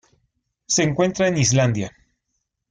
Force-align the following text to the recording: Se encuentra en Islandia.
Se 0.65 0.81
encuentra 0.81 1.27
en 1.27 1.37
Islandia. 1.37 1.95